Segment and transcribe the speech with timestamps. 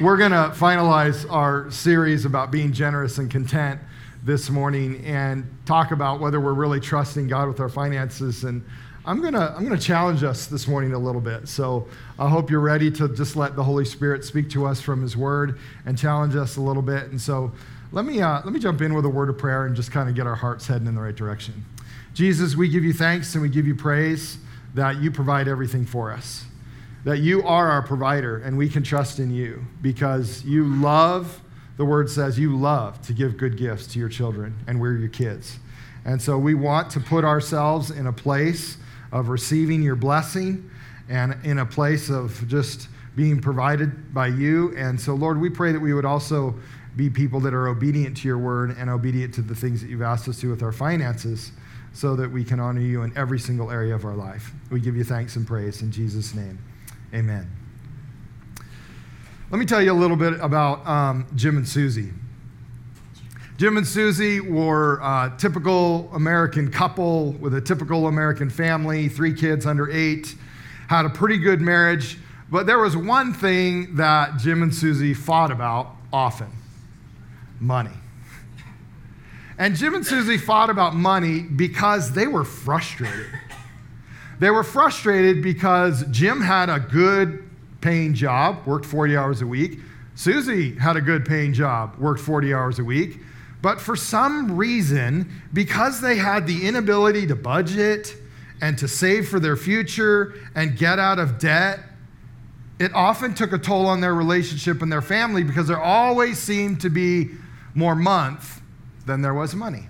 [0.00, 3.80] We're going to finalize our series about being generous and content
[4.24, 8.42] this morning and talk about whether we're really trusting God with our finances.
[8.42, 8.64] And
[9.04, 11.46] I'm going to I'm going to challenge us this morning a little bit.
[11.46, 11.86] So
[12.18, 15.16] I hope you're ready to just let the Holy Spirit speak to us from His
[15.16, 17.04] Word and challenge us a little bit.
[17.04, 17.52] And so
[17.92, 20.08] let me, uh, let me jump in with a word of prayer and just kind
[20.08, 21.64] of get our hearts heading in the right direction.
[22.14, 24.38] Jesus, we give you thanks and we give you praise
[24.74, 26.46] that you provide everything for us
[27.04, 31.40] that you are our provider and we can trust in you because you love,
[31.76, 35.08] the word says, you love to give good gifts to your children, and we're your
[35.08, 35.58] kids.
[36.04, 38.78] And so we want to put ourselves in a place
[39.12, 40.70] of receiving your blessing
[41.08, 44.74] and in a place of just being provided by you.
[44.76, 46.54] And so, Lord, we pray that we would also
[46.96, 50.02] be people that are obedient to your word and obedient to the things that you've
[50.02, 51.52] asked us to with our finances
[51.92, 54.52] so that we can honor you in every single area of our life.
[54.70, 56.58] We give you thanks and praise in Jesus' name.
[57.14, 57.48] Amen.
[59.50, 62.10] Let me tell you a little bit about um, Jim and Susie.
[63.56, 69.64] Jim and Susie were a typical American couple with a typical American family, three kids
[69.64, 70.34] under eight,
[70.88, 72.18] had a pretty good marriage,
[72.50, 76.50] but there was one thing that Jim and Susie fought about often
[77.60, 77.90] money.
[79.56, 83.26] And Jim and Susie fought about money because they were frustrated.
[84.38, 87.48] They were frustrated because Jim had a good
[87.80, 89.80] paying job, worked 40 hours a week.
[90.14, 93.20] Susie had a good paying job, worked 40 hours a week.
[93.62, 98.16] But for some reason, because they had the inability to budget
[98.60, 101.80] and to save for their future and get out of debt,
[102.78, 106.80] it often took a toll on their relationship and their family because there always seemed
[106.80, 107.30] to be
[107.74, 108.60] more month
[109.06, 109.88] than there was money.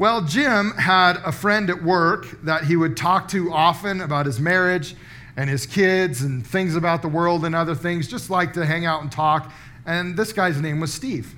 [0.00, 4.40] Well, Jim had a friend at work that he would talk to often about his
[4.40, 4.96] marriage
[5.36, 8.86] and his kids and things about the world and other things, just like to hang
[8.86, 9.52] out and talk.
[9.84, 11.34] And this guy's name was Steve.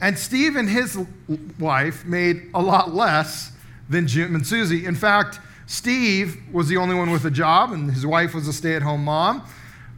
[0.00, 0.96] And Steve and his
[1.58, 3.50] wife made a lot less
[3.88, 4.86] than Jim and Susie.
[4.86, 8.52] In fact, Steve was the only one with a job, and his wife was a
[8.52, 9.44] stay at home mom,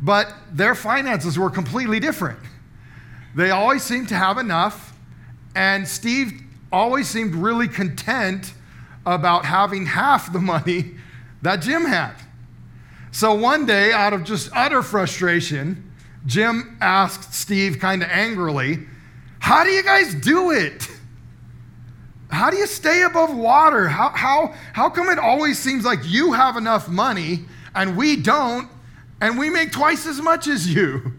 [0.01, 2.39] but their finances were completely different.
[3.35, 4.95] They always seemed to have enough,
[5.55, 6.45] and Steve
[6.77, 8.53] always seemed really content
[9.07, 10.93] about having half the money
[11.43, 12.15] that Jim had.
[13.13, 15.91] So one day, out of just utter frustration,
[16.27, 18.81] Jim asked Steve kind of angrily,
[19.39, 20.89] How do you guys do it?
[22.31, 23.89] How do you stay above water?
[23.89, 27.45] How, how, how come it always seems like you have enough money
[27.75, 28.69] and we don't,
[29.21, 31.15] and we make twice as much as you?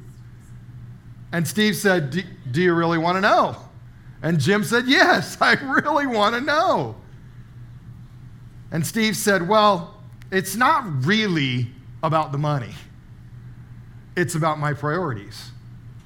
[1.32, 3.67] And Steve said, Do you really want to know?
[4.22, 6.96] And Jim said, Yes, I really want to know.
[8.72, 9.96] And Steve said, Well,
[10.32, 11.68] it's not really
[12.04, 12.74] about the money,
[14.16, 15.52] it's about my priorities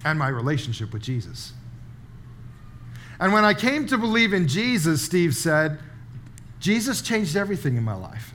[0.04, 1.54] and my relationship with Jesus.
[3.20, 5.78] And when I came to believe in Jesus, Steve said,
[6.60, 8.34] Jesus changed everything in my life.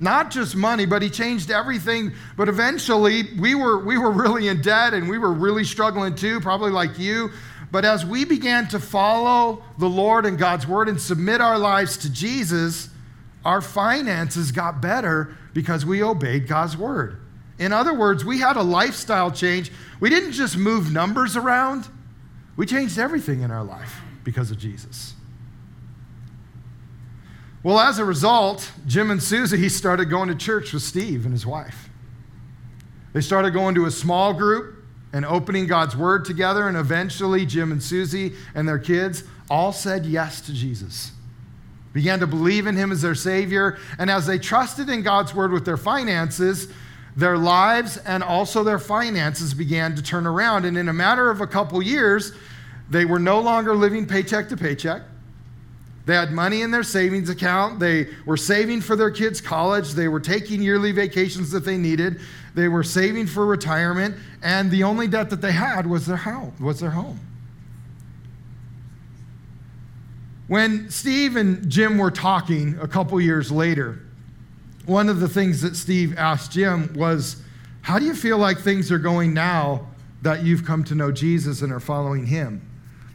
[0.00, 2.12] Not just money, but he changed everything.
[2.36, 6.40] But eventually, we were, we were really in debt and we were really struggling too,
[6.40, 7.30] probably like you.
[7.70, 11.98] But as we began to follow the Lord and God's word and submit our lives
[11.98, 12.88] to Jesus,
[13.44, 17.20] our finances got better because we obeyed God's word.
[17.58, 19.70] In other words, we had a lifestyle change.
[20.00, 21.88] We didn't just move numbers around,
[22.56, 25.14] we changed everything in our life because of Jesus.
[27.62, 31.44] Well, as a result, Jim and Susie started going to church with Steve and his
[31.44, 31.88] wife.
[33.12, 34.77] They started going to a small group
[35.12, 36.68] and opening God's word together.
[36.68, 41.12] And eventually, Jim and Susie and their kids all said yes to Jesus,
[41.92, 43.78] began to believe in him as their Savior.
[43.98, 46.68] And as they trusted in God's word with their finances,
[47.16, 50.64] their lives and also their finances began to turn around.
[50.64, 52.32] And in a matter of a couple years,
[52.90, 55.02] they were no longer living paycheck to paycheck.
[56.08, 57.80] They had money in their savings account.
[57.80, 59.90] They were saving for their kids' college.
[59.90, 62.18] They were taking yearly vacations that they needed.
[62.54, 64.16] They were saving for retirement.
[64.42, 67.20] And the only debt that they had was their house, was their home.
[70.46, 74.00] When Steve and Jim were talking a couple years later,
[74.86, 77.42] one of the things that Steve asked Jim was,
[77.82, 79.86] How do you feel like things are going now
[80.22, 82.67] that you've come to know Jesus and are following him?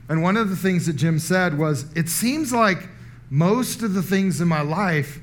[0.10, 2.90] And one of the things that Jim said was, It seems like
[3.30, 5.20] most of the things in my life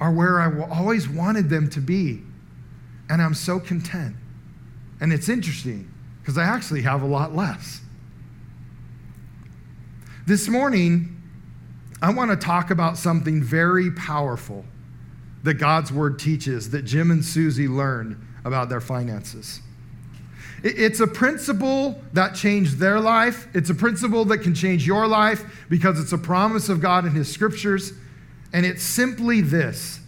[0.00, 2.22] are where I always wanted them to be.
[3.08, 4.14] And I'm so content.
[5.00, 5.90] And it's interesting
[6.20, 7.80] because I actually have a lot less.
[10.26, 11.16] This morning,
[12.02, 14.64] I want to talk about something very powerful
[15.42, 19.62] that God's word teaches that Jim and Susie learned about their finances.
[20.62, 23.46] It's a principle that changed their life.
[23.54, 27.12] It's a principle that can change your life because it's a promise of God in
[27.12, 27.92] His scriptures.
[28.52, 30.00] And it's simply this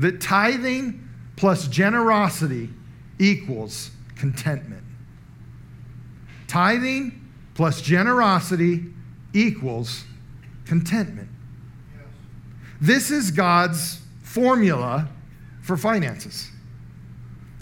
[0.00, 2.70] that tithing plus generosity
[3.18, 4.82] equals contentment.
[6.48, 7.20] Tithing
[7.54, 8.84] plus generosity
[9.32, 10.04] equals
[10.64, 11.28] contentment.
[12.80, 15.08] This is God's formula
[15.62, 16.50] for finances.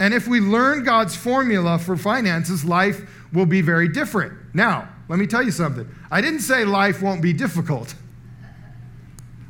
[0.03, 4.33] And if we learn God's formula for finances, life will be very different.
[4.53, 5.89] Now, let me tell you something.
[6.11, 7.95] I didn't say life won't be difficult,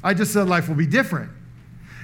[0.05, 1.31] I just said life will be different.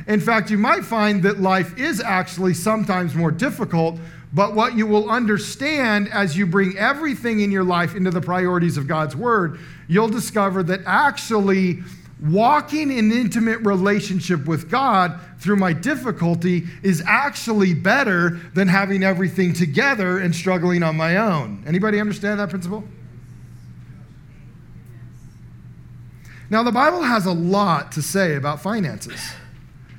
[0.06, 3.98] In fact, you might find that life is actually sometimes more difficult,
[4.32, 8.78] but what you will understand as you bring everything in your life into the priorities
[8.78, 11.80] of God's Word, you'll discover that actually
[12.20, 19.52] walking in intimate relationship with God through my difficulty is actually better than having everything
[19.52, 21.62] together and struggling on my own.
[21.66, 22.84] Anybody understand that principle?
[26.50, 29.20] Now the Bible has a lot to say about finances.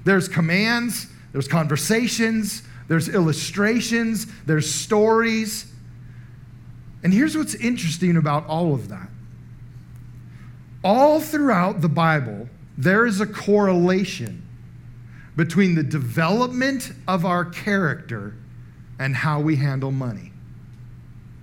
[0.03, 5.71] There's commands, there's conversations, there's illustrations, there's stories.
[7.03, 9.09] And here's what's interesting about all of that
[10.83, 12.47] all throughout the Bible,
[12.77, 14.45] there is a correlation
[15.35, 18.35] between the development of our character
[18.99, 20.31] and how we handle money.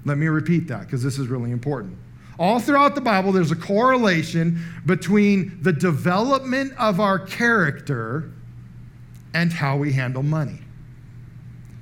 [0.05, 1.99] Let me repeat that because this is really important.
[2.39, 8.31] All throughout the Bible, there's a correlation between the development of our character
[9.35, 10.61] and how we handle money.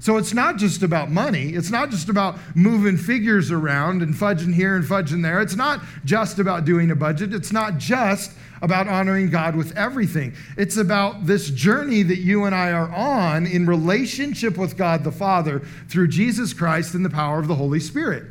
[0.05, 1.55] So it's not just about money.
[1.55, 5.41] It's not just about moving figures around and fudging here and fudging there.
[5.41, 7.33] It's not just about doing a budget.
[7.33, 10.35] It's not just about honoring God with everything.
[10.59, 15.11] It's about this journey that you and I are on in relationship with God the
[15.11, 18.25] Father through Jesus Christ and the power of the Holy Spirit.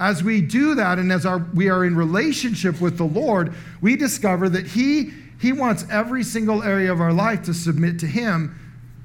[0.00, 3.52] As we do that and as our, we are in relationship with the Lord,
[3.82, 8.06] we discover that He, he wants every single area of our life to submit to
[8.06, 8.58] Him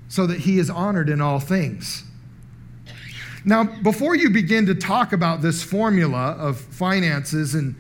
[0.09, 2.03] so that he is honored in all things.
[3.45, 7.75] Now, before you begin to talk about this formula of finances and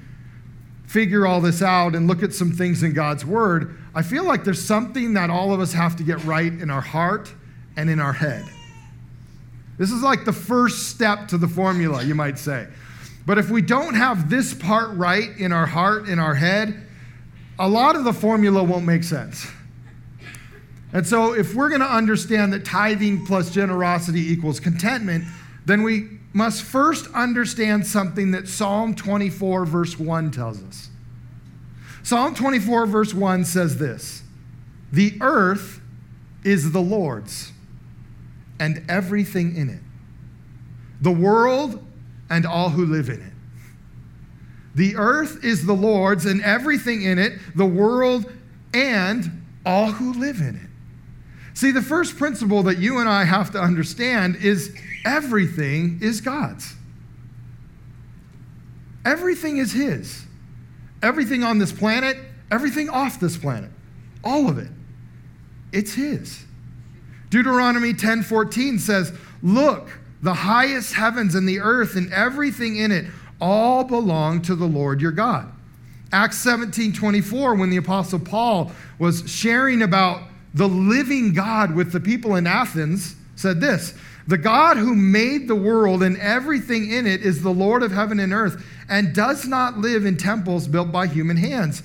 [0.87, 4.43] figure all this out and look at some things in God's word, I feel like
[4.43, 7.33] there's something that all of us have to get right in our heart
[7.75, 8.45] and in our head.
[9.77, 12.67] This is like the first step to the formula, you might say.
[13.25, 16.85] But if we don't have this part right in our heart, in our head,
[17.57, 19.47] a lot of the formula won't make sense.
[20.91, 25.25] And so, if we're going to understand that tithing plus generosity equals contentment,
[25.65, 30.89] then we must first understand something that Psalm 24, verse 1 tells us.
[32.01, 34.23] Psalm 24, verse 1 says this
[34.91, 35.81] The earth
[36.43, 37.51] is the Lord's
[38.59, 39.81] and everything in it,
[41.01, 41.85] the world
[42.29, 43.33] and all who live in it.
[44.75, 48.31] The earth is the Lord's and everything in it, the world
[48.73, 50.68] and all who live in it.
[51.59, 54.73] See, the first principle that you and I have to understand is
[55.03, 56.73] everything is God's.
[59.03, 60.23] Everything is His.
[61.03, 62.15] Everything on this planet,
[62.49, 63.71] everything off this planet,
[64.23, 64.69] all of it,
[65.73, 66.45] it's His.
[67.29, 69.11] Deuteronomy 10:14 says,
[69.43, 73.07] "Look, the highest heavens and the earth and everything in it
[73.41, 75.51] all belong to the Lord your God."
[76.13, 82.35] Acts 17:24 when the apostle Paul was sharing about the living God with the people
[82.35, 83.93] in Athens, said this
[84.27, 88.19] The God who made the world and everything in it is the Lord of heaven
[88.19, 91.83] and earth and does not live in temples built by human hands.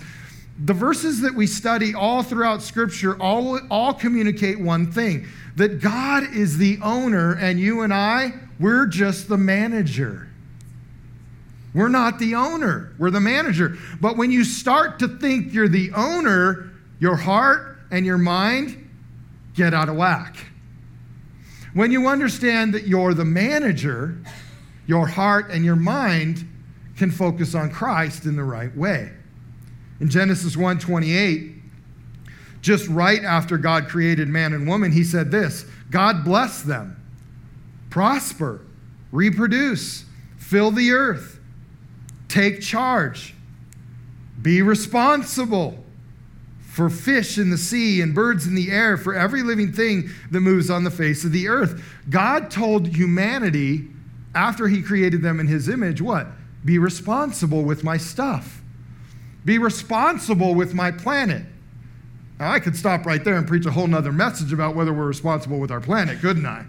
[0.65, 6.35] The verses that we study all throughout Scripture all, all communicate one thing that God
[6.35, 10.29] is the owner, and you and I, we're just the manager.
[11.75, 13.77] We're not the owner, we're the manager.
[14.01, 18.89] But when you start to think you're the owner, your heart, and your mind
[19.55, 20.37] get out of whack.
[21.75, 24.19] When you understand that you're the manager,
[24.87, 26.49] your heart and your mind
[26.97, 29.11] can focus on Christ in the right way.
[30.01, 31.55] In Genesis 1:28,
[32.61, 36.97] just right after God created man and woman, he said this, God bless them.
[37.91, 38.63] Prosper,
[39.13, 40.05] reproduce,
[40.37, 41.39] fill the earth,
[42.29, 43.35] take charge,
[44.41, 45.84] be responsible,
[46.75, 50.41] for fish in the sea and birds in the air, for every living thing that
[50.41, 51.81] moves on the face of the earth.
[52.11, 53.87] God told humanity
[54.35, 56.27] after he created them in his image, what?
[56.65, 58.61] Be responsible with my stuff.
[59.45, 61.45] Be responsible with my planet.
[62.41, 65.07] Now, I could stop right there and preach a whole nother message about whether we're
[65.07, 66.65] responsible with our planet, couldn't I?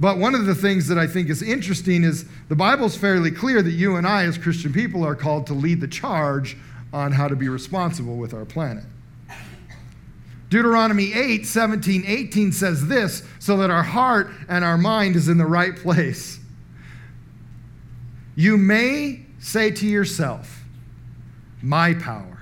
[0.00, 3.62] But one of the things that I think is interesting is the Bible's fairly clear
[3.62, 6.56] that you and I, as Christian people, are called to lead the charge
[6.92, 8.84] on how to be responsible with our planet.
[10.48, 15.38] Deuteronomy 8, 17, 18 says this so that our heart and our mind is in
[15.38, 16.40] the right place.
[18.34, 20.64] You may say to yourself,
[21.62, 22.40] My power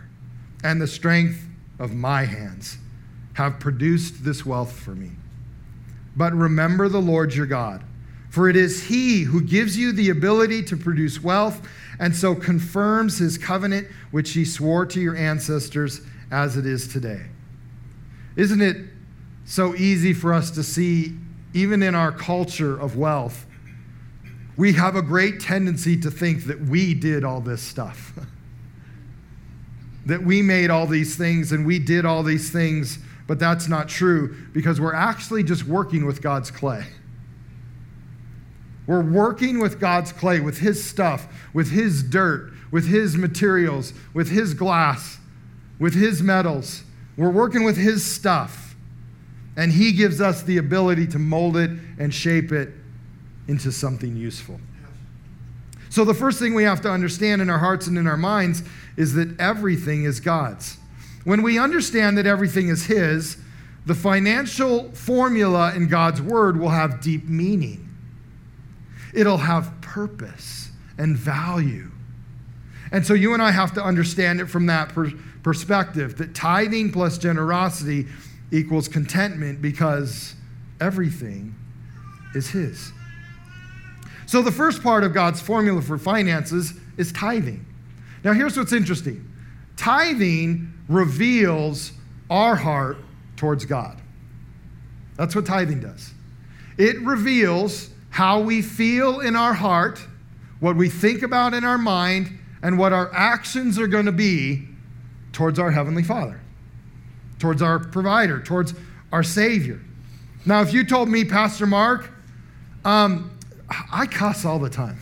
[0.65, 1.45] and the strength
[1.79, 2.79] of my hands
[3.35, 5.11] have produced this wealth for me.
[6.17, 7.85] But remember the Lord your God,
[8.31, 11.67] for it is He who gives you the ability to produce wealth
[11.99, 17.23] and so confirms His covenant, which He swore to your ancestors as it is today.
[18.37, 18.77] Isn't it
[19.45, 21.15] so easy for us to see,
[21.55, 23.47] even in our culture of wealth,
[24.57, 28.13] we have a great tendency to think that we did all this stuff.
[30.07, 33.89] that we made all these things and we did all these things, but that's not
[33.89, 36.85] true because we're actually just working with God's clay.
[38.89, 44.31] We're working with God's clay, with His stuff, with His dirt, with His materials, with
[44.31, 45.19] His glass,
[45.79, 46.85] with His metals.
[47.15, 48.75] We're working with His stuff.
[49.59, 52.71] And He gives us the ability to mold it and shape it
[53.47, 54.59] into something useful.
[55.91, 58.63] So, the first thing we have to understand in our hearts and in our minds
[58.97, 60.79] is that everything is God's.
[61.25, 63.37] When we understand that everything is His,
[63.85, 67.88] the financial formula in God's Word will have deep meaning.
[69.15, 71.91] It'll have purpose and value.
[72.93, 75.13] And so you and I have to understand it from that per-
[75.43, 78.07] perspective that tithing plus generosity
[78.51, 80.35] equals contentment because
[80.81, 81.55] everything
[82.35, 82.93] is His.
[84.27, 87.65] So, the first part of God's formula for finances is tithing.
[88.25, 89.25] Now, here's what's interesting
[89.77, 91.93] tithing reveals
[92.29, 92.99] our heart
[93.37, 94.01] towards God.
[95.17, 96.13] That's what tithing does.
[96.77, 100.01] It reveals how we feel in our heart,
[100.61, 104.67] what we think about in our mind, and what our actions are going to be
[105.33, 106.41] towards our Heavenly Father,
[107.39, 108.75] towards our provider, towards
[109.13, 109.81] our Savior.
[110.45, 112.11] Now, if you told me, Pastor Mark,
[112.85, 113.39] um,
[113.93, 114.99] I cuss all the time.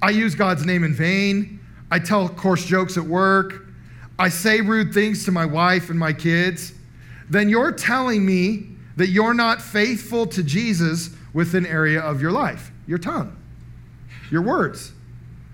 [0.00, 1.60] I use God's name in vain.
[1.90, 3.66] I tell coarse jokes at work.
[4.18, 6.72] I say rude things to my wife and my kids.
[7.28, 12.32] Then you're telling me that you're not faithful to Jesus with an area of your
[12.32, 13.36] life your tongue,
[14.30, 14.92] your words.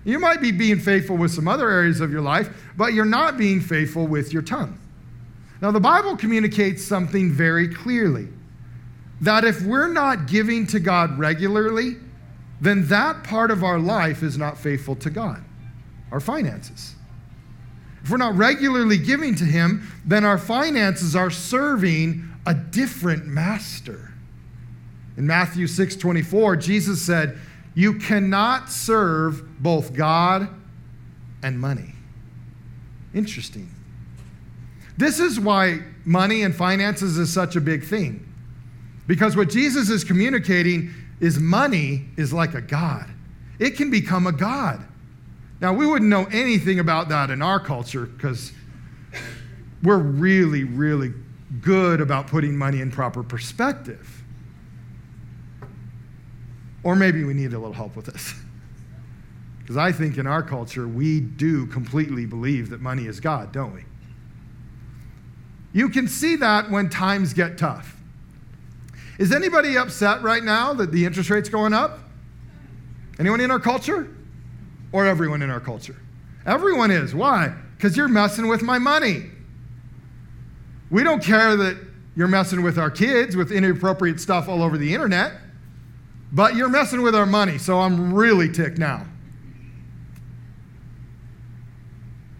[0.03, 3.37] You might be being faithful with some other areas of your life, but you're not
[3.37, 4.79] being faithful with your tongue.
[5.61, 8.29] Now, the Bible communicates something very clearly
[9.21, 11.97] that if we're not giving to God regularly,
[12.61, 15.43] then that part of our life is not faithful to God,
[16.11, 16.95] our finances.
[18.03, 24.08] If we're not regularly giving to Him, then our finances are serving a different master.
[25.19, 27.37] In Matthew 6 24, Jesus said,
[27.75, 30.47] You cannot serve both God
[31.43, 31.93] and money.
[33.13, 33.69] Interesting.
[34.97, 38.25] This is why money and finances is such a big thing.
[39.07, 43.09] Because what Jesus is communicating is money is like a God,
[43.59, 44.85] it can become a God.
[45.59, 48.53] Now, we wouldn't know anything about that in our culture because
[49.83, 51.13] we're really, really
[51.59, 54.18] good about putting money in proper perspective.
[56.83, 58.33] Or maybe we need a little help with this.
[59.59, 63.71] Because I think in our culture, we do completely believe that money is God, don't
[63.71, 63.83] we?
[65.73, 67.95] You can see that when times get tough.
[69.19, 71.99] Is anybody upset right now that the interest rate's going up?
[73.19, 74.09] Anyone in our culture?
[74.91, 75.97] Or everyone in our culture?
[76.47, 77.13] Everyone is.
[77.13, 77.53] Why?
[77.77, 79.29] Because you're messing with my money.
[80.89, 81.77] We don't care that
[82.15, 85.33] you're messing with our kids with inappropriate stuff all over the internet,
[86.31, 89.05] but you're messing with our money, so I'm really ticked now.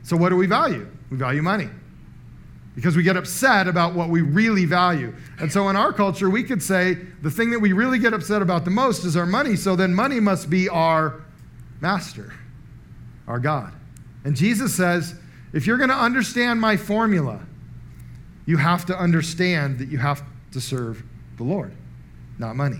[0.03, 0.89] So, what do we value?
[1.09, 1.69] We value money
[2.79, 5.13] because we get upset about what we really value.
[5.39, 8.41] And so in our culture, we could say the thing that we really get upset
[8.41, 9.57] about the most is our money.
[9.57, 11.21] So then money must be our
[11.81, 12.33] master,
[13.27, 13.73] our God.
[14.23, 15.15] And Jesus says,
[15.51, 17.41] if you're going to understand my formula,
[18.45, 21.03] you have to understand that you have to serve
[21.35, 21.73] the Lord,
[22.37, 22.79] not money.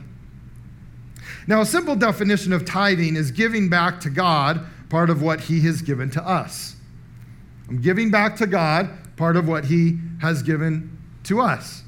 [1.48, 5.62] Now, a simple definition of tithing is giving back to God part of what he
[5.62, 6.76] has given to us.
[7.68, 11.84] I'm giving back to God part of what he has given to us.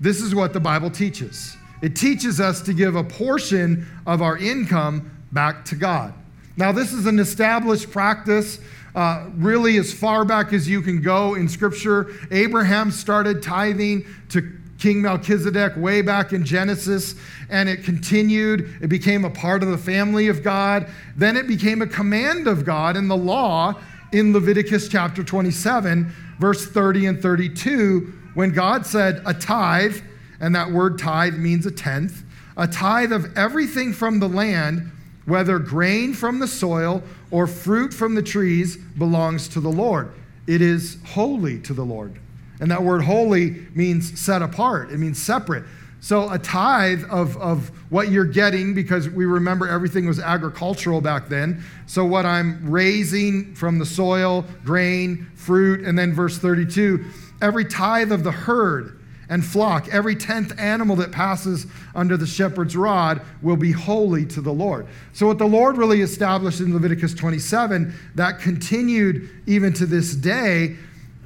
[0.00, 1.56] This is what the Bible teaches.
[1.82, 6.14] It teaches us to give a portion of our income back to God.
[6.56, 8.60] Now, this is an established practice.
[8.94, 14.59] Uh, really, as far back as you can go in Scripture, Abraham started tithing to
[14.80, 17.14] King Melchizedek way back in Genesis,
[17.50, 18.76] and it continued.
[18.80, 20.88] It became a part of the family of God.
[21.16, 23.74] Then it became a command of God in the law
[24.12, 30.00] in Leviticus chapter 27, verse 30 and 32, when God said, A tithe,
[30.40, 32.24] and that word tithe means a tenth,
[32.56, 34.90] a tithe of everything from the land,
[35.26, 40.10] whether grain from the soil or fruit from the trees, belongs to the Lord.
[40.46, 42.18] It is holy to the Lord.
[42.60, 45.64] And that word holy means set apart, it means separate.
[46.02, 51.28] So, a tithe of, of what you're getting, because we remember everything was agricultural back
[51.28, 51.62] then.
[51.86, 57.04] So, what I'm raising from the soil, grain, fruit, and then verse 32
[57.42, 62.76] every tithe of the herd and flock, every tenth animal that passes under the shepherd's
[62.76, 64.86] rod will be holy to the Lord.
[65.12, 70.76] So, what the Lord really established in Leviticus 27 that continued even to this day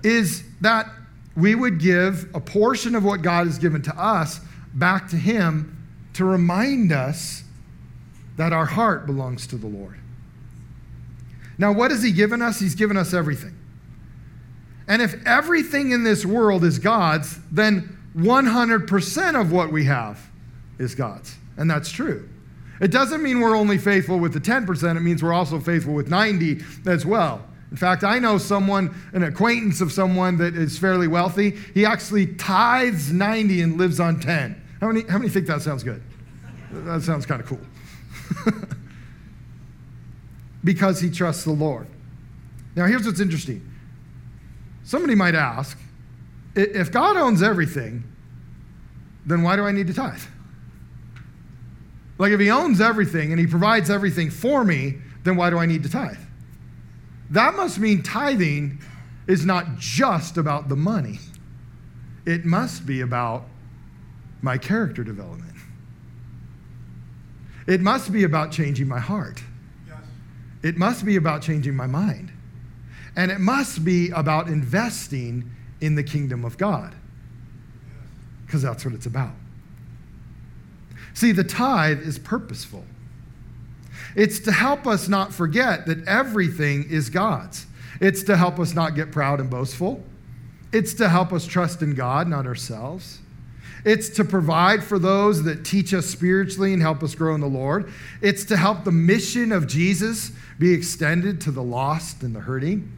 [0.02, 0.86] is that
[1.36, 4.40] we would give a portion of what God has given to us
[4.74, 7.42] back to Him to remind us
[8.36, 9.98] that our heart belongs to the Lord.
[11.58, 12.58] Now, what has He given us?
[12.60, 13.56] He's given us everything.
[14.86, 20.20] And if everything in this world is God's, then 100% of what we have
[20.78, 21.36] is God's.
[21.56, 22.28] And that's true.
[22.80, 26.08] It doesn't mean we're only faithful with the 10%, it means we're also faithful with
[26.08, 27.44] 90 as well.
[27.70, 31.50] In fact, I know someone, an acquaintance of someone that is fairly wealthy.
[31.74, 34.62] He actually tithes 90 and lives on 10.
[34.80, 36.02] How many, how many think that sounds good?
[36.70, 37.60] That sounds kind of cool.
[40.64, 41.86] because he trusts the Lord.
[42.76, 43.68] Now, here's what's interesting.
[44.84, 45.78] Somebody might ask
[46.54, 48.04] if God owns everything,
[49.26, 50.22] then why do I need to tithe?
[52.18, 55.66] Like, if he owns everything and he provides everything for me, then why do I
[55.66, 56.18] need to tithe?
[57.30, 58.80] That must mean tithing
[59.26, 61.18] is not just about the money,
[62.26, 63.44] it must be about
[64.42, 65.54] my character development.
[67.66, 69.42] It must be about changing my heart.
[69.88, 69.96] Yes.
[70.62, 72.30] It must be about changing my mind.
[73.16, 76.94] And it must be about investing in the kingdom of God.
[78.44, 78.72] Because yes.
[78.72, 79.32] that's what it's about.
[81.14, 82.84] See, the tithe is purposeful.
[84.14, 87.66] It's to help us not forget that everything is God's.
[88.00, 90.02] It's to help us not get proud and boastful.
[90.72, 93.20] It's to help us trust in God, not ourselves.
[93.84, 97.46] It's to provide for those that teach us spiritually and help us grow in the
[97.46, 97.92] Lord.
[98.22, 102.90] It's to help the mission of Jesus be extended to the lost and the hurting.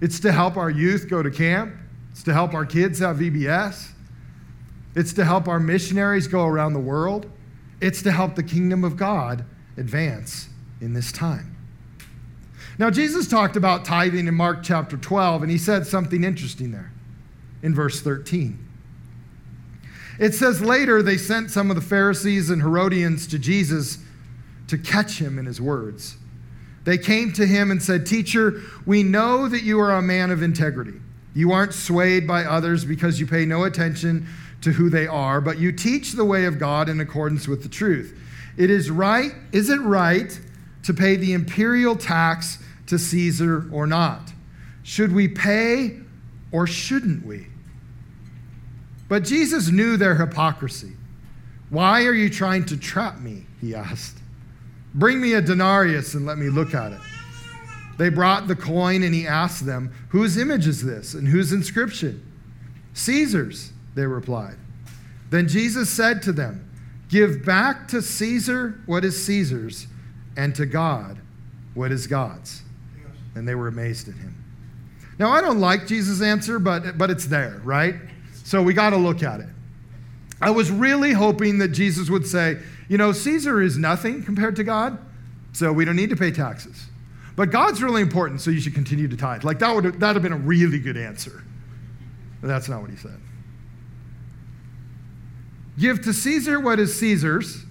[0.00, 1.74] It's to help our youth go to camp.
[2.12, 3.90] It's to help our kids have VBS.
[4.94, 7.30] It's to help our missionaries go around the world.
[7.80, 9.44] It's to help the kingdom of God
[9.76, 10.48] advance
[10.82, 11.56] in this time.
[12.78, 16.92] Now, Jesus talked about tithing in Mark chapter 12, and he said something interesting there
[17.62, 18.58] in verse 13.
[20.18, 23.98] It says, Later they sent some of the Pharisees and Herodians to Jesus
[24.68, 26.16] to catch him in his words.
[26.84, 30.42] They came to him and said, Teacher, we know that you are a man of
[30.42, 30.98] integrity.
[31.34, 34.26] You aren't swayed by others because you pay no attention
[34.62, 37.68] to who they are, but you teach the way of God in accordance with the
[37.68, 38.18] truth.
[38.56, 40.38] It is right, is it right
[40.84, 44.32] to pay the imperial tax to Caesar or not?
[44.82, 45.98] Should we pay
[46.50, 47.46] or shouldn't we?
[49.08, 50.92] But Jesus knew their hypocrisy.
[51.70, 53.46] Why are you trying to trap me?
[53.60, 54.18] He asked.
[54.94, 57.00] Bring me a denarius and let me look at it.
[57.98, 62.26] They brought the coin and he asked them, Whose image is this and whose inscription?
[62.94, 64.56] Caesar's, they replied.
[65.30, 66.68] Then Jesus said to them,
[67.08, 69.86] Give back to Caesar what is Caesar's,
[70.36, 71.18] and to God
[71.74, 72.62] what is God's.
[73.34, 74.36] And they were amazed at him.
[75.18, 77.94] Now, I don't like Jesus' answer, but, but it's there, right?
[78.44, 79.48] So we got to look at it.
[80.40, 84.64] I was really hoping that Jesus would say, you know, Caesar is nothing compared to
[84.64, 84.98] God,
[85.52, 86.86] so we don't need to pay taxes.
[87.36, 89.44] But God's really important, so you should continue to tithe.
[89.44, 91.42] Like that would that have been a really good answer.
[92.40, 93.18] But that's not what he said.
[95.78, 97.64] Give to Caesar what is Caesar's,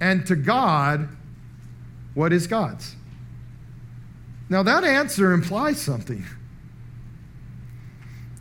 [0.00, 1.08] and to God
[2.14, 2.96] what is God's.
[4.48, 6.24] Now, that answer implies something.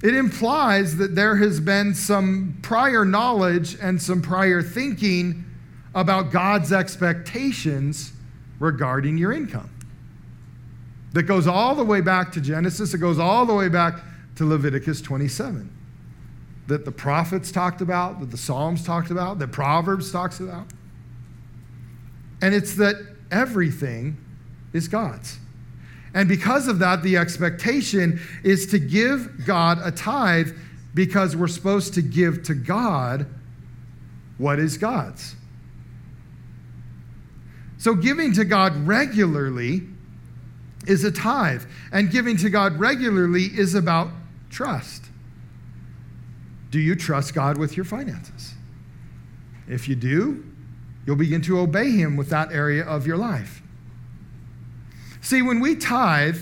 [0.04, 5.46] It implies that there has been some prior knowledge and some prior thinking
[5.94, 8.14] about God's expectations
[8.60, 9.70] regarding your income.
[11.14, 14.00] That goes all the way back to Genesis, it goes all the way back
[14.36, 15.78] to Leviticus 27
[16.68, 20.68] that the prophets talked about, that the Psalms talked about, that Proverbs talks about.
[22.42, 22.96] And it's that
[23.32, 24.18] everything
[24.74, 25.38] is God's.
[26.14, 30.52] And because of that, the expectation is to give God a tithe
[30.94, 33.26] because we're supposed to give to God
[34.38, 35.36] what is God's.
[37.78, 39.84] So, giving to God regularly
[40.86, 44.10] is a tithe, and giving to God regularly is about
[44.50, 45.06] trust.
[46.70, 48.54] Do you trust God with your finances?
[49.68, 50.44] If you do,
[51.06, 53.62] you'll begin to obey Him with that area of your life.
[55.22, 56.38] See, when we tithe,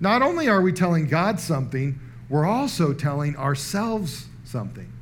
[0.00, 4.92] not only are we telling God something, we're also telling ourselves something.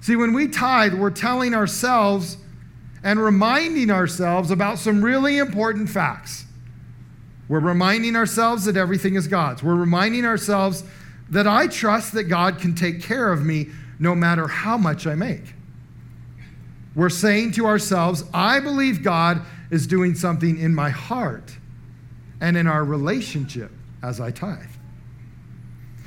[0.00, 2.38] See, when we tithe, we're telling ourselves
[3.02, 6.44] and reminding ourselves about some really important facts.
[7.48, 9.62] We're reminding ourselves that everything is God's.
[9.62, 10.84] We're reminding ourselves
[11.30, 15.14] that I trust that God can take care of me no matter how much I
[15.14, 15.54] make.
[16.96, 21.54] We're saying to ourselves, I believe God is doing something in my heart
[22.40, 23.70] and in our relationship
[24.02, 24.70] as I tithe.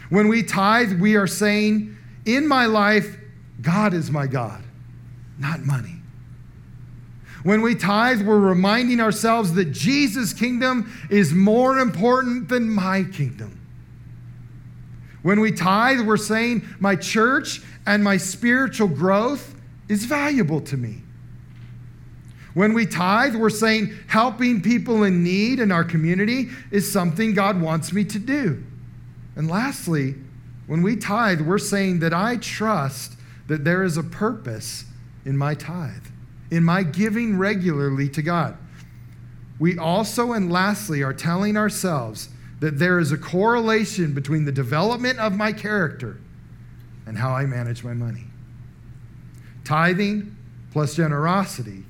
[0.09, 3.17] When we tithe, we are saying, In my life,
[3.61, 4.63] God is my God,
[5.37, 5.97] not money.
[7.43, 13.59] When we tithe, we're reminding ourselves that Jesus' kingdom is more important than my kingdom.
[15.21, 19.55] When we tithe, we're saying my church and my spiritual growth
[19.89, 21.01] is valuable to me.
[22.53, 27.61] When we tithe, we're saying helping people in need in our community is something God
[27.61, 28.63] wants me to do.
[29.35, 30.15] And lastly,
[30.67, 33.13] when we tithe, we're saying that I trust
[33.47, 34.85] that there is a purpose
[35.25, 36.05] in my tithe
[36.51, 38.57] in my giving regularly to God.
[39.59, 45.19] We also, and lastly, are telling ourselves that there is a correlation between the development
[45.19, 46.17] of my character
[47.05, 48.25] and how I manage my money.
[49.63, 50.35] Tithing
[50.71, 51.83] plus generosity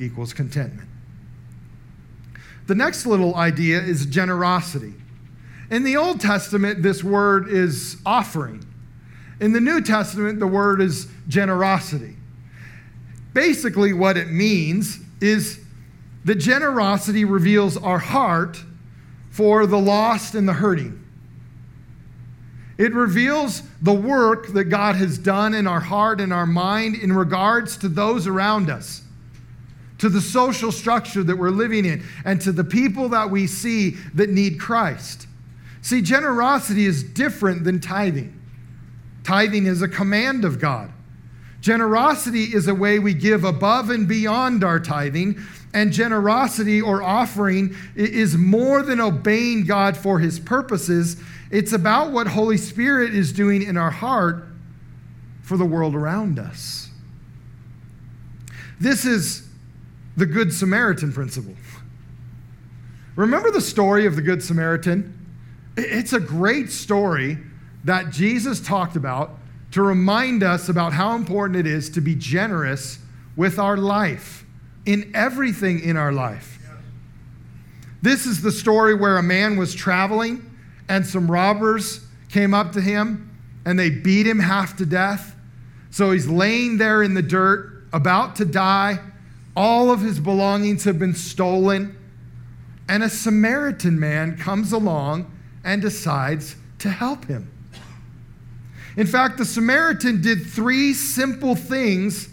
[0.00, 0.88] equals contentment.
[2.66, 4.94] The next little idea is generosity.
[5.70, 8.64] In the Old Testament, this word is offering.
[9.40, 12.16] In the New Testament, the word is generosity.
[13.32, 15.60] Basically, what it means is
[16.24, 18.62] that generosity reveals our heart
[19.30, 21.04] for the lost and the hurting.
[22.78, 27.12] It reveals the work that God has done in our heart and our mind in
[27.12, 29.02] regards to those around us,
[29.98, 33.90] to the social structure that we're living in, and to the people that we see
[34.14, 35.26] that need Christ.
[35.82, 38.40] See, generosity is different than tithing.
[39.24, 40.92] Tithing is a command of God.
[41.60, 45.36] Generosity is a way we give above and beyond our tithing,
[45.74, 51.20] and generosity or offering is more than obeying God for his purposes.
[51.50, 54.44] It's about what Holy Spirit is doing in our heart
[55.42, 56.90] for the world around us.
[58.80, 59.48] This is
[60.16, 61.54] the Good Samaritan principle.
[63.16, 65.14] Remember the story of the Good Samaritan?
[65.76, 67.38] It's a great story
[67.84, 69.38] that Jesus talked about
[69.70, 72.98] to remind us about how important it is to be generous
[73.36, 74.44] with our life,
[74.86, 76.58] in everything in our life.
[78.02, 80.47] This is the story where a man was traveling
[80.88, 83.30] and some robbers came up to him
[83.64, 85.34] and they beat him half to death.
[85.90, 88.98] So he's laying there in the dirt, about to die.
[89.56, 91.96] All of his belongings have been stolen.
[92.88, 95.30] And a Samaritan man comes along
[95.64, 97.50] and decides to help him.
[98.96, 102.28] In fact, the Samaritan did three simple things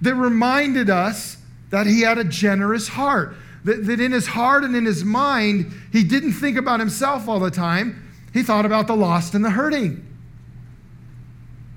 [0.00, 1.36] that reminded us
[1.70, 3.34] that he had a generous heart.
[3.64, 7.40] That, that in his heart and in his mind, he didn't think about himself all
[7.40, 10.04] the time, he thought about the lost and the hurting.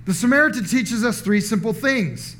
[0.05, 2.35] The Samaritan teaches us three simple things.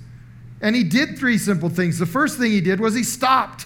[0.62, 1.98] And he did three simple things.
[1.98, 3.66] The first thing he did was he stopped.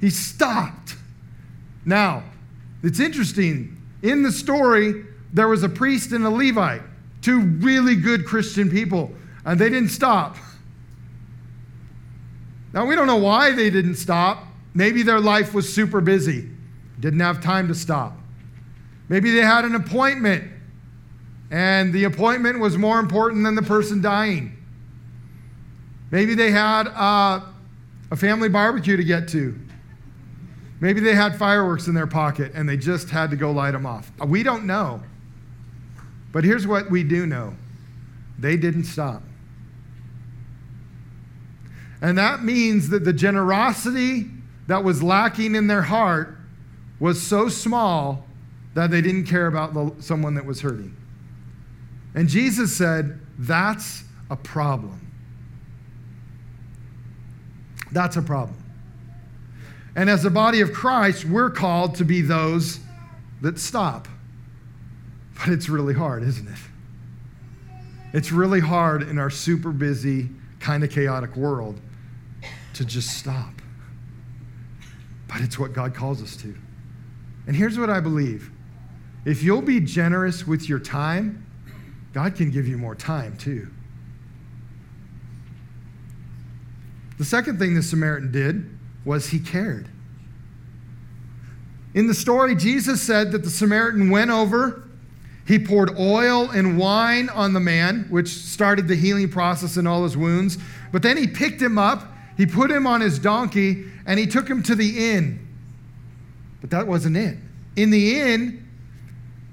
[0.00, 0.96] He stopped.
[1.84, 2.24] Now,
[2.82, 3.80] it's interesting.
[4.02, 6.82] In the story, there was a priest and a Levite,
[7.20, 9.12] two really good Christian people,
[9.44, 10.36] and they didn't stop.
[12.72, 14.44] Now, we don't know why they didn't stop.
[14.74, 16.48] Maybe their life was super busy,
[16.98, 18.16] didn't have time to stop.
[19.08, 20.50] Maybe they had an appointment,
[21.50, 24.56] and the appointment was more important than the person dying.
[26.10, 27.40] Maybe they had uh,
[28.10, 29.58] a family barbecue to get to.
[30.80, 33.86] Maybe they had fireworks in their pocket and they just had to go light them
[33.86, 34.10] off.
[34.26, 35.00] We don't know.
[36.32, 37.54] But here's what we do know
[38.38, 39.22] they didn't stop.
[42.02, 44.28] And that means that the generosity
[44.66, 46.36] that was lacking in their heart
[46.98, 48.26] was so small
[48.74, 50.96] that they didn't care about the, someone that was hurting.
[52.14, 54.98] And Jesus said, That's a problem.
[57.92, 58.58] That's a problem.
[59.94, 62.80] And as a body of Christ, we're called to be those
[63.42, 64.08] that stop.
[65.38, 66.58] But it's really hard, isn't it?
[68.12, 71.78] It's really hard in our super busy, kind of chaotic world
[72.74, 73.54] to just stop.
[75.28, 76.54] But it's what God calls us to.
[77.46, 78.50] And here's what I believe
[79.24, 81.46] if you'll be generous with your time,
[82.12, 83.68] God can give you more time too.
[87.18, 88.68] The second thing the Samaritan did
[89.04, 89.88] was he cared.
[91.94, 94.88] In the story, Jesus said that the Samaritan went over,
[95.46, 100.04] he poured oil and wine on the man, which started the healing process in all
[100.04, 100.58] his wounds.
[100.90, 102.11] But then he picked him up,
[102.42, 105.46] he put him on his donkey, and he took him to the inn.
[106.60, 107.38] But that wasn't it.
[107.76, 108.68] In the inn,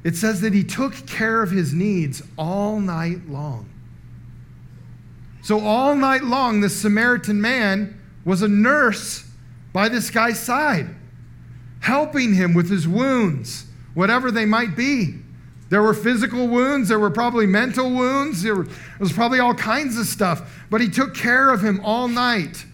[0.04, 3.70] it says that he took care of his needs all night long.
[5.44, 9.24] So, all night long, this Samaritan man was a nurse
[9.72, 10.90] by this guy's side,
[11.82, 15.14] helping him with his wounds, whatever they might be.
[15.70, 18.66] There were physical wounds, there were probably mental wounds, there
[19.00, 22.66] was probably all kinds of stuff, but he took care of him all night.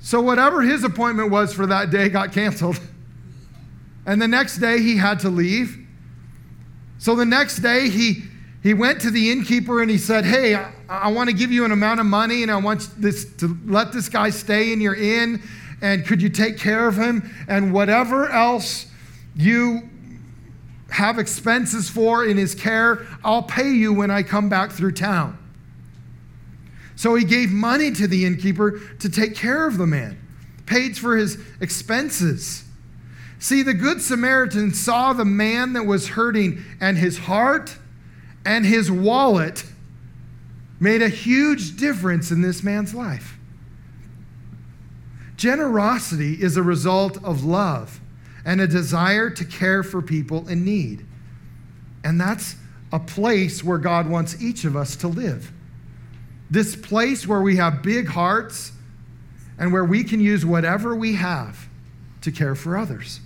[0.00, 2.80] So, whatever his appointment was for that day got canceled.
[4.06, 5.76] And the next day he had to leave.
[6.98, 8.24] So, the next day he
[8.62, 11.64] he went to the innkeeper and he said, Hey, I, I want to give you
[11.64, 14.94] an amount of money and I want this to let this guy stay in your
[14.94, 15.42] inn.
[15.82, 17.34] And could you take care of him?
[17.48, 18.86] And whatever else
[19.34, 19.88] you
[20.90, 25.38] have expenses for in his care, I'll pay you when I come back through town.
[27.00, 30.18] So he gave money to the innkeeper to take care of the man,
[30.66, 32.62] paid for his expenses.
[33.38, 37.74] See, the Good Samaritan saw the man that was hurting, and his heart
[38.44, 39.64] and his wallet
[40.78, 43.38] made a huge difference in this man's life.
[45.38, 47.98] Generosity is a result of love
[48.44, 51.06] and a desire to care for people in need.
[52.04, 52.56] And that's
[52.92, 55.50] a place where God wants each of us to live.
[56.50, 58.72] This place where we have big hearts
[59.58, 61.68] and where we can use whatever we have
[62.22, 63.20] to care for others.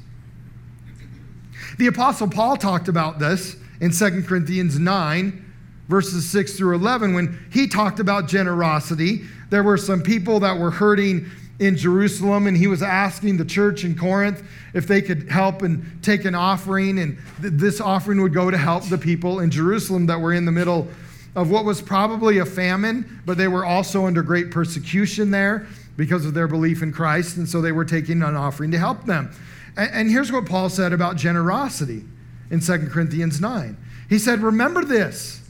[1.78, 5.54] The Apostle Paul talked about this in 2 Corinthians 9,
[5.88, 9.24] verses 6 through 11, when he talked about generosity.
[9.50, 13.84] There were some people that were hurting in Jerusalem, and he was asking the church
[13.84, 14.42] in Corinth
[14.74, 18.58] if they could help and take an offering, and th- this offering would go to
[18.58, 20.88] help the people in Jerusalem that were in the middle
[21.34, 25.66] of what was probably a famine, but they were also under great persecution there
[25.96, 29.04] because of their belief in Christ, and so they were taking an offering to help
[29.04, 29.30] them.
[29.76, 32.04] And, and here's what Paul said about generosity
[32.50, 33.76] in 2 Corinthians 9.
[34.08, 35.40] He said, Remember this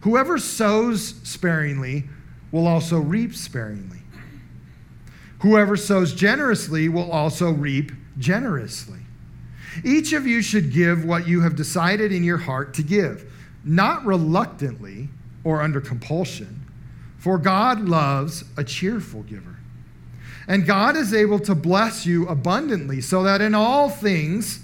[0.00, 2.04] whoever sows sparingly
[2.50, 3.98] will also reap sparingly.
[5.40, 9.00] Whoever sows generously will also reap generously.
[9.84, 13.31] Each of you should give what you have decided in your heart to give,
[13.64, 15.08] not reluctantly
[15.44, 16.66] or under compulsion,
[17.18, 19.56] for God loves a cheerful giver.
[20.48, 24.60] And God is able to bless you abundantly, so that in all things,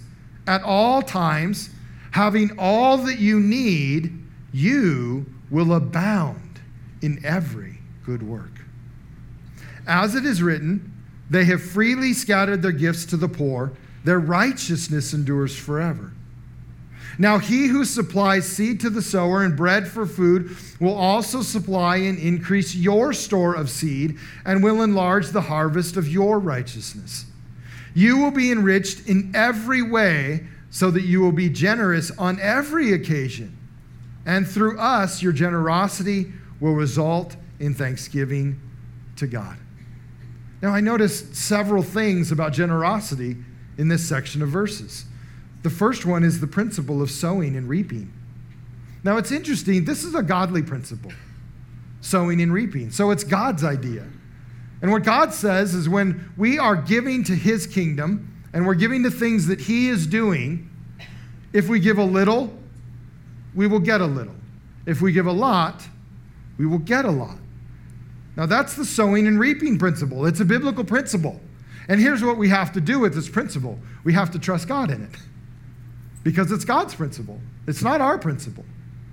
[0.47, 1.71] at all times,
[2.11, 4.13] having all that you need,
[4.53, 6.61] you will abound
[7.01, 8.63] in every good work.
[9.87, 10.93] As it is written,
[11.31, 13.73] they have freely scattered their gifts to the poor,
[14.05, 16.13] their righteousness endures forever.
[17.21, 21.97] Now, he who supplies seed to the sower and bread for food will also supply
[21.97, 27.27] and increase your store of seed and will enlarge the harvest of your righteousness.
[27.93, 32.93] You will be enriched in every way so that you will be generous on every
[32.93, 33.57] occasion.
[34.25, 38.61] And through us, your generosity will result in thanksgiving
[39.17, 39.57] to God.
[40.63, 43.37] Now, I noticed several things about generosity
[43.77, 45.05] in this section of verses.
[45.63, 48.13] The first one is the principle of sowing and reaping.
[49.05, 51.13] Now, it's interesting, this is a godly principle
[52.01, 52.91] sowing and reaping.
[52.91, 54.07] So it's God's idea.
[54.83, 59.03] And what God says is when we are giving to his kingdom and we're giving
[59.03, 60.71] to things that he is doing,
[61.53, 62.57] if we give a little,
[63.55, 64.35] we will get a little.
[64.87, 65.83] If we give a lot,
[66.57, 67.39] we will get a lot.
[68.37, 70.25] Now, that's the sowing and reaping principle.
[70.25, 71.41] It's a biblical principle.
[71.89, 74.91] And here's what we have to do with this principle we have to trust God
[74.91, 75.17] in it
[76.23, 77.41] because it's God's principle.
[77.67, 78.65] It's not our principle,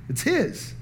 [0.10, 0.74] it's His.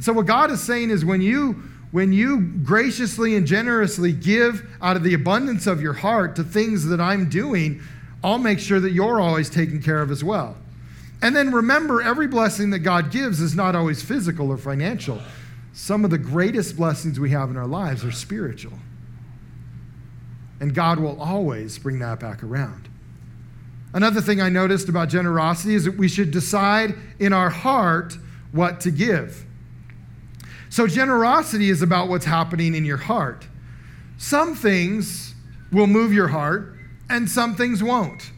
[0.00, 4.96] So, what God is saying is when you when you graciously and generously give out
[4.96, 7.82] of the abundance of your heart to things that I'm doing,
[8.22, 10.56] I'll make sure that you're always taken care of as well.
[11.22, 15.20] And then remember, every blessing that God gives is not always physical or financial.
[15.72, 18.78] Some of the greatest blessings we have in our lives are spiritual.
[20.60, 22.89] And God will always bring that back around.
[23.92, 28.16] Another thing I noticed about generosity is that we should decide in our heart
[28.52, 29.44] what to give.
[30.68, 33.46] So, generosity is about what's happening in your heart.
[34.18, 35.34] Some things
[35.72, 36.76] will move your heart,
[37.08, 38.30] and some things won't.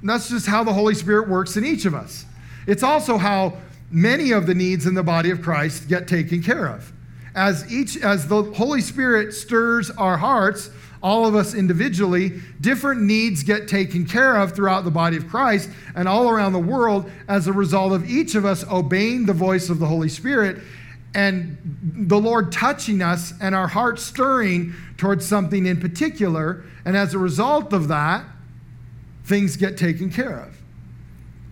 [0.00, 2.24] And that's just how the Holy Spirit works in each of us.
[2.66, 3.58] It's also how
[3.90, 6.92] many of the needs in the body of Christ get taken care of.
[7.36, 10.70] As each as the Holy Spirit stirs our hearts,
[11.02, 15.70] all of us individually, different needs get taken care of throughout the body of Christ
[15.94, 19.68] and all around the world as a result of each of us obeying the voice
[19.68, 20.58] of the Holy Spirit
[21.14, 21.56] and
[22.08, 26.64] the Lord touching us and our hearts stirring towards something in particular.
[26.84, 28.24] And as a result of that,
[29.24, 30.56] things get taken care of.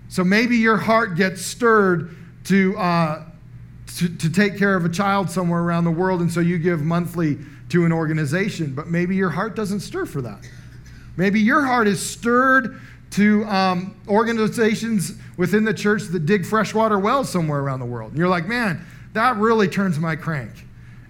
[0.09, 3.25] So maybe your heart gets stirred to, uh,
[3.99, 6.83] to, to take care of a child somewhere around the world, and so you give
[6.83, 10.41] monthly to an organization, but maybe your heart doesn't stir for that.
[11.17, 12.81] Maybe your heart is stirred
[13.11, 18.11] to um, organizations within the church that dig freshwater wells somewhere around the world.
[18.11, 20.51] And you're like, man, that really turns my crank.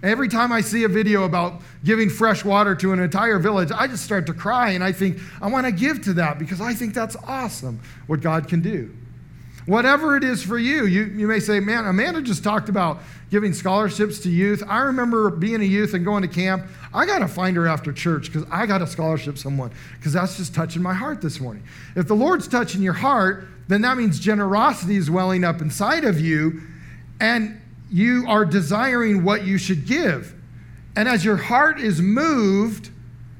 [0.03, 3.87] Every time I see a video about giving fresh water to an entire village, I
[3.87, 6.75] just start to cry and I think, I want to give to that because I
[6.75, 8.95] think that's awesome what God can do.
[9.65, 12.99] Whatever it is for you, you, you may say, man, Amanda just talked about
[13.31, 14.63] giving scholarships to youth.
[14.67, 16.67] I remember being a youth and going to camp.
[16.93, 20.37] I got to find her after church because I got to scholarship someone because that's
[20.37, 21.63] just touching my heart this morning.
[21.95, 26.21] If the Lord's touching your heart, then that means generosity is welling up inside of
[26.21, 26.61] you
[27.19, 30.35] and you are desiring what you should give.
[30.95, 32.91] And as your heart is moved,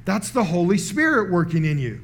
[0.06, 2.02] that's the Holy Spirit working in you.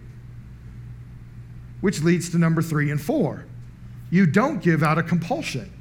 [1.82, 3.46] Which leads to number three and four
[4.12, 5.72] you don't give out of compulsion.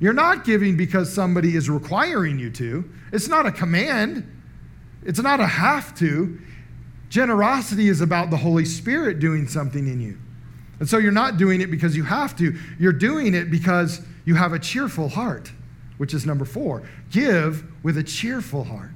[0.00, 2.90] You're not giving because somebody is requiring you to.
[3.12, 4.26] It's not a command,
[5.04, 6.38] it's not a have to.
[7.10, 10.18] Generosity is about the Holy Spirit doing something in you.
[10.78, 14.34] And so you're not doing it because you have to, you're doing it because you
[14.34, 15.50] have a cheerful heart,
[15.96, 16.88] which is number four.
[17.10, 18.90] Give with a cheerful heart.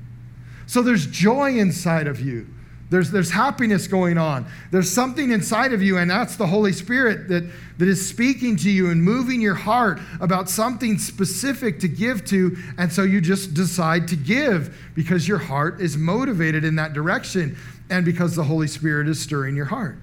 [0.66, 2.46] So there's joy inside of you.
[2.92, 4.44] There's, there's happiness going on.
[4.70, 7.42] There's something inside of you, and that's the Holy Spirit that,
[7.78, 12.54] that is speaking to you and moving your heart about something specific to give to.
[12.76, 17.56] And so you just decide to give because your heart is motivated in that direction
[17.88, 19.96] and because the Holy Spirit is stirring your heart.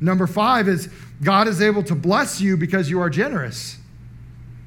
[0.00, 0.88] Number five is
[1.22, 3.78] God is able to bless you because you are generous.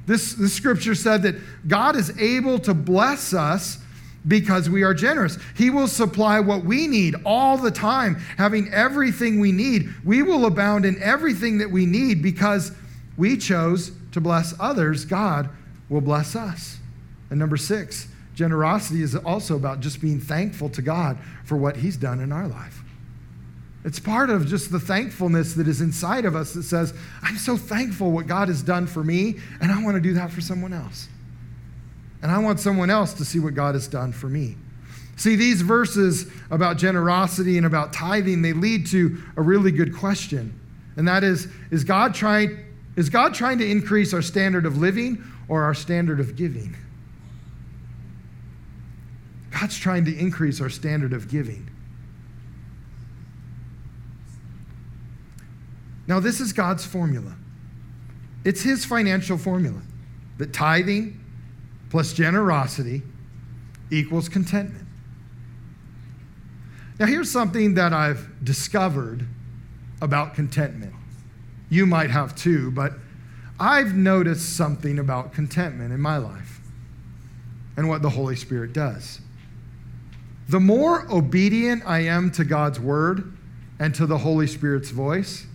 [0.06, 1.36] This, this scripture said that
[1.68, 3.80] God is able to bless us
[4.28, 5.38] because we are generous.
[5.56, 9.90] He will supply what we need all the time, having everything we need.
[10.04, 12.72] We will abound in everything that we need because
[13.16, 15.06] we chose to bless others.
[15.06, 15.50] God
[15.90, 16.78] will bless us.
[17.30, 21.98] And number six, generosity is also about just being thankful to God for what He's
[21.98, 22.82] done in our life.
[23.84, 27.56] It's part of just the thankfulness that is inside of us that says, I'm so
[27.56, 30.74] thankful what God has done for me, and I want to do that for someone
[30.74, 31.08] else.
[32.22, 34.56] And I want someone else to see what God has done for me.
[35.18, 40.60] See, these verses about generosity and about tithing, they lead to a really good question.
[40.96, 42.58] And that is, is God trying,
[42.96, 46.76] is God trying to increase our standard of living or our standard of giving?
[49.52, 51.68] God's trying to increase our standard of giving.
[56.06, 57.36] Now, this is God's formula.
[58.46, 59.82] It's His financial formula
[60.38, 61.20] that tithing
[61.90, 63.02] plus generosity
[63.92, 64.88] equals contentment.
[67.00, 69.26] Now, here's something that I've discovered
[70.02, 70.94] about contentment.
[71.70, 72.94] You might have too, but
[73.60, 76.60] I've noticed something about contentment in my life
[77.76, 79.22] and what the Holy Spirit does.
[80.50, 83.38] The more obedient I am to God's word
[83.80, 85.46] and to the Holy Spirit's voice,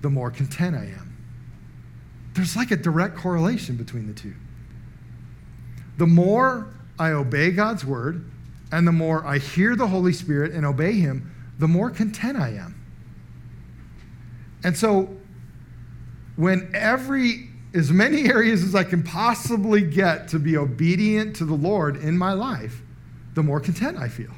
[0.00, 1.16] the more content I am.
[2.34, 4.34] There's like a direct correlation between the two.
[5.96, 8.24] The more I obey God's word
[8.72, 12.50] and the more I hear the Holy Spirit and obey Him, the more content I
[12.50, 12.74] am.
[14.64, 15.16] And so,
[16.36, 21.54] when every, as many areas as I can possibly get to be obedient to the
[21.54, 22.82] Lord in my life,
[23.34, 24.32] the more content I feel.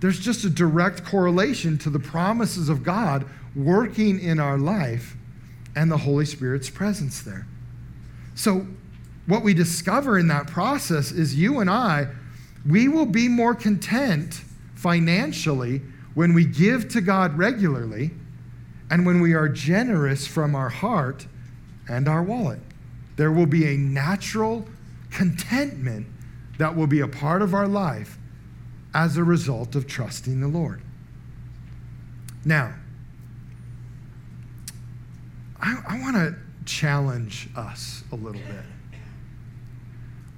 [0.00, 3.26] There's just a direct correlation to the promises of God
[3.56, 5.16] working in our life
[5.74, 7.46] and the Holy Spirit's presence there.
[8.34, 8.66] So,
[9.28, 12.08] what we discover in that process is you and I,
[12.66, 14.40] we will be more content
[14.74, 15.82] financially
[16.14, 18.10] when we give to God regularly
[18.90, 21.26] and when we are generous from our heart
[21.88, 22.60] and our wallet.
[23.16, 24.66] There will be a natural
[25.10, 26.06] contentment
[26.56, 28.16] that will be a part of our life
[28.94, 30.80] as a result of trusting the Lord.
[32.46, 32.72] Now,
[35.60, 38.77] I, I want to challenge us a little bit.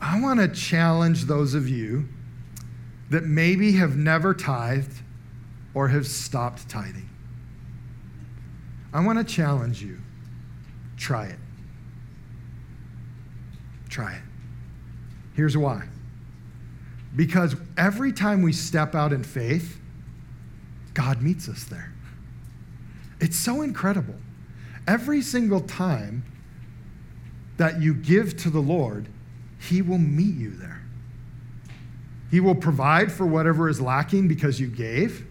[0.01, 2.09] I want to challenge those of you
[3.11, 5.03] that maybe have never tithed
[5.75, 7.09] or have stopped tithing.
[8.93, 9.99] I want to challenge you.
[10.97, 11.39] Try it.
[13.89, 14.23] Try it.
[15.35, 15.89] Here's why.
[17.15, 19.81] Because every time we step out in faith,
[20.95, 21.93] God meets us there.
[23.21, 24.17] It's so incredible.
[24.87, 26.25] Every single time
[27.59, 29.09] that you give to the Lord,
[29.61, 30.83] He will meet you there.
[32.31, 35.27] He will provide for whatever is lacking because you gave.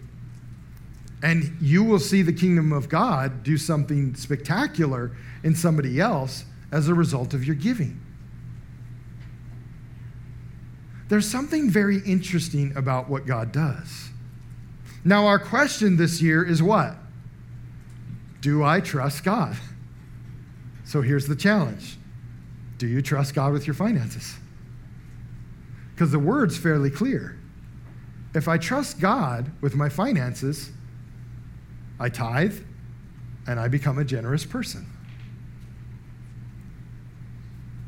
[1.22, 5.12] And you will see the kingdom of God do something spectacular
[5.42, 8.00] in somebody else as a result of your giving.
[11.08, 14.10] There's something very interesting about what God does.
[15.04, 16.94] Now, our question this year is what?
[18.40, 19.56] Do I trust God?
[20.84, 21.96] So here's the challenge
[22.80, 24.36] Do you trust God with your finances?
[25.92, 27.38] Because the word's fairly clear.
[28.34, 30.70] If I trust God with my finances,
[31.98, 32.58] I tithe
[33.46, 34.86] and I become a generous person.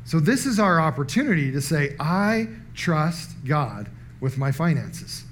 [0.05, 3.89] So, this is our opportunity to say, I trust God
[4.19, 5.23] with my finances.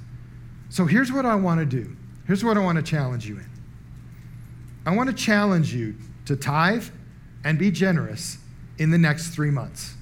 [0.69, 1.95] So, here's what I want to do.
[2.25, 3.49] Here's what I want to challenge you in.
[4.87, 5.93] I want to challenge you
[6.25, 6.85] to tithe
[7.43, 8.39] and be generous
[8.81, 9.93] in the next three months.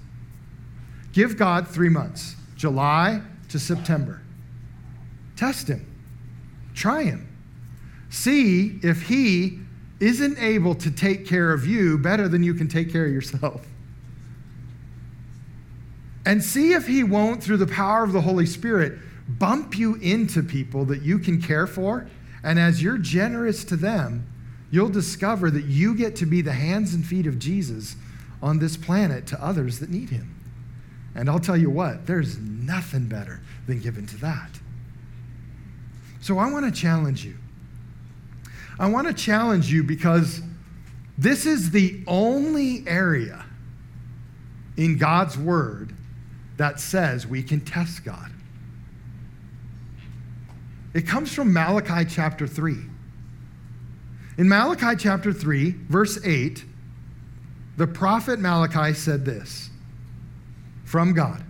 [1.11, 4.21] Give God three months, July to September.
[5.35, 5.85] Test Him,
[6.73, 7.27] try Him.
[8.09, 9.59] See if He
[9.99, 13.67] isn't able to take care of you better than you can take care of yourself.
[16.25, 20.41] And see if He won't, through the power of the Holy Spirit, bump you into
[20.41, 22.07] people that you can care for.
[22.43, 24.25] And as you're generous to them,
[24.71, 27.97] you'll discover that you get to be the hands and feet of Jesus
[28.41, 30.35] on this planet to others that need Him.
[31.15, 34.59] And I'll tell you what, there's nothing better than giving to that.
[36.21, 37.35] So I want to challenge you.
[38.77, 40.41] I want to challenge you because
[41.17, 43.45] this is the only area
[44.77, 45.93] in God's Word
[46.57, 48.31] that says we can test God.
[50.93, 52.77] It comes from Malachi chapter 3.
[54.37, 56.63] In Malachi chapter 3, verse 8,
[57.79, 59.69] the prophet Malachi said this
[60.83, 61.41] from God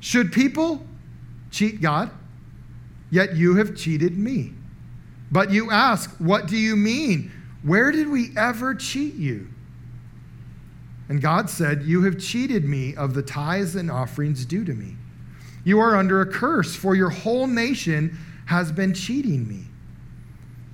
[0.00, 0.84] Should people
[1.52, 2.10] cheat God?
[3.12, 4.52] Yet you have cheated me.
[5.30, 7.30] But you ask, What do you mean?
[7.62, 9.46] Where did we ever cheat you?
[11.08, 14.96] And God said, You have cheated me of the tithes and offerings due to me.
[15.62, 19.66] You are under a curse, for your whole nation has been cheating me.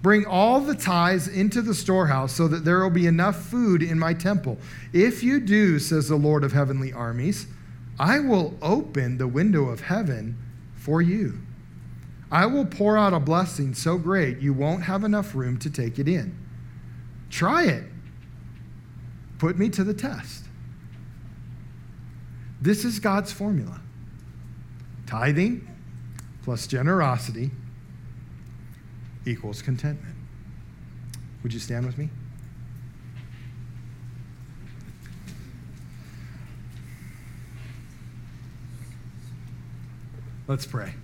[0.07, 3.99] Bring all the tithes into the storehouse so that there will be enough food in
[3.99, 4.57] my temple.
[4.93, 7.49] If you do, says the Lord of heavenly armies,
[7.99, 10.39] I will open the window of heaven
[10.77, 11.41] for you.
[12.31, 15.99] I will pour out a blessing so great you won't have enough room to take
[15.99, 16.39] it in.
[17.29, 17.87] Try it.
[19.41, 20.45] Put me to the test.
[22.63, 23.81] This is God's formula
[25.05, 25.69] tithing
[26.45, 27.51] plus generosity
[29.27, 30.15] equals contentment.
[31.43, 32.09] Would you stand with me?
[40.49, 40.95] Let's pray.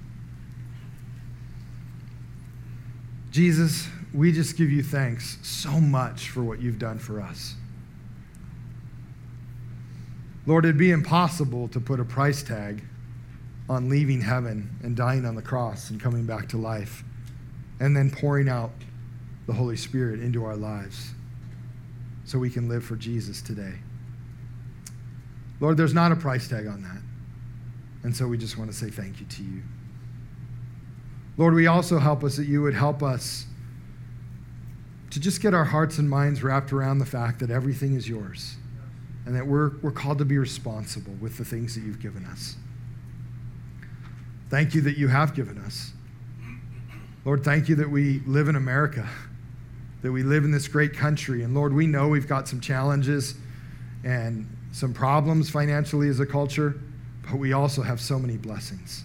[3.33, 7.55] Jesus, we just give you thanks so much for what you've done for us.
[10.47, 12.85] Lord, it'd be impossible to put a price tag
[13.69, 17.05] on leaving heaven and dying on the cross and coming back to life
[17.83, 18.71] and then pouring out
[19.49, 21.11] the Holy Spirit into our lives
[22.25, 23.75] so we can live for Jesus today.
[25.59, 27.03] Lord, there's not a price tag on that.
[28.05, 29.63] And so we just want to say thank you to you.
[31.37, 33.47] Lord, we also help us that you would help us
[35.11, 38.55] to just get our hearts and minds wrapped around the fact that everything is yours
[39.27, 42.55] and that we're, we're called to be responsible with the things that you've given us.
[44.51, 45.95] Thank you that you have given us.
[47.25, 49.09] Lord, thank you that we live in America,
[50.03, 51.45] that we live in this great country.
[51.45, 53.37] And Lord, we know we've got some challenges
[54.03, 56.81] and some problems financially as a culture,
[57.23, 59.05] but we also have so many blessings.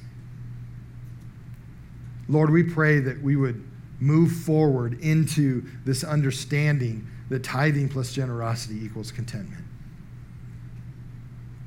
[2.28, 3.64] Lord, we pray that we would
[4.00, 9.64] move forward into this understanding that tithing plus generosity equals contentment.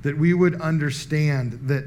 [0.03, 1.85] That we would understand that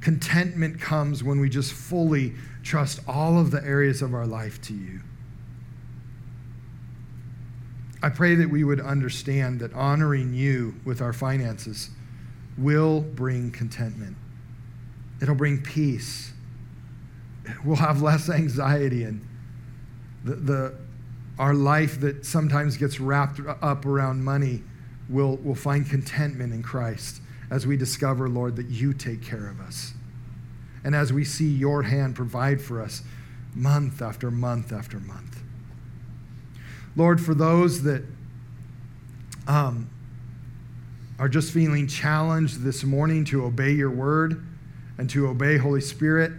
[0.00, 4.74] contentment comes when we just fully trust all of the areas of our life to
[4.74, 5.00] you.
[8.02, 11.90] I pray that we would understand that honoring you with our finances
[12.58, 14.16] will bring contentment.
[15.20, 16.32] It'll bring peace.
[17.64, 19.26] We'll have less anxiety and
[20.24, 20.74] the, the,
[21.38, 24.62] our life that sometimes gets wrapped up around money
[25.08, 29.60] will, will find contentment in Christ as we discover, Lord, that you take care of
[29.60, 29.92] us.
[30.84, 33.02] And as we see your hand provide for us
[33.54, 35.40] month after month after month.
[36.96, 38.04] Lord, for those that
[39.46, 39.88] um,
[41.18, 44.44] are just feeling challenged this morning to obey your word
[44.98, 46.32] and to obey Holy Spirit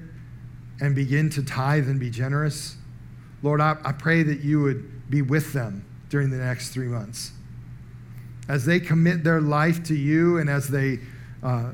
[0.80, 2.76] and begin to tithe and be generous,
[3.42, 7.32] Lord, I, I pray that you would be with them during the next three months.
[8.48, 11.00] As they commit their life to you and as they
[11.42, 11.72] uh,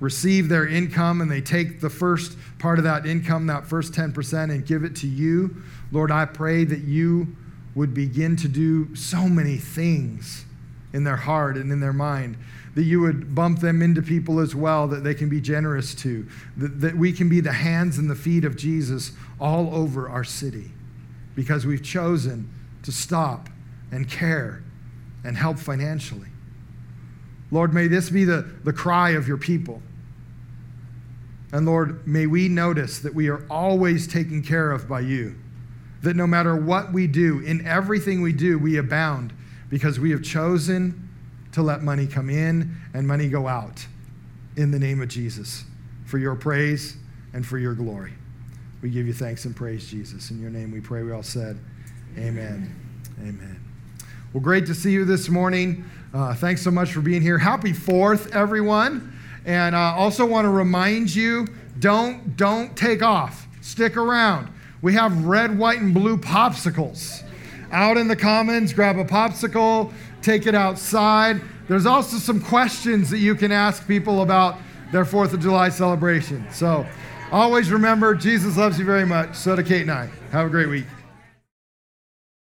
[0.00, 4.44] receive their income and they take the first part of that income, that first 10%,
[4.50, 5.56] and give it to you,
[5.90, 7.36] Lord, I pray that you
[7.74, 10.44] would begin to do so many things
[10.92, 12.36] in their heart and in their mind.
[12.74, 16.26] That you would bump them into people as well that they can be generous to.
[16.56, 20.24] That, that we can be the hands and the feet of Jesus all over our
[20.24, 20.70] city
[21.34, 22.50] because we've chosen
[22.82, 23.48] to stop
[23.90, 24.62] and care
[25.24, 26.28] and help financially.
[27.50, 29.82] Lord, may this be the, the cry of your people.
[31.52, 35.34] And Lord, may we notice that we are always taken care of by you.
[36.02, 39.32] That no matter what we do, in everything we do, we abound
[39.68, 41.08] because we have chosen
[41.52, 43.86] to let money come in and money go out
[44.56, 45.64] in the name of Jesus
[46.04, 46.96] for your praise
[47.32, 48.12] and for your glory.
[48.82, 50.30] We give you thanks and praise, Jesus.
[50.30, 51.02] In your name we pray.
[51.02, 51.58] We all said,
[52.16, 52.74] Amen.
[53.20, 53.60] Amen.
[54.32, 55.84] Well, great to see you this morning.
[56.12, 57.38] Uh, thanks so much for being here.
[57.38, 59.17] Happy Fourth, everyone.
[59.48, 61.46] And I also want to remind you
[61.78, 63.48] don't, don't take off.
[63.62, 64.52] Stick around.
[64.82, 67.22] We have red, white, and blue popsicles
[67.72, 68.74] out in the commons.
[68.74, 69.90] Grab a popsicle,
[70.20, 71.40] take it outside.
[71.66, 74.58] There's also some questions that you can ask people about
[74.92, 76.46] their 4th of July celebration.
[76.52, 76.86] So
[77.32, 79.34] always remember, Jesus loves you very much.
[79.34, 80.10] So do Kate and I.
[80.30, 80.84] Have a great week.